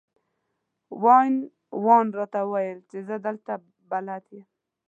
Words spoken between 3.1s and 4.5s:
دلته بلد یم.